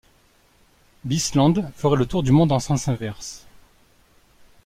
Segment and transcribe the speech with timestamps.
[1.03, 3.45] Bisland ferait le tour du monde en sens inverse.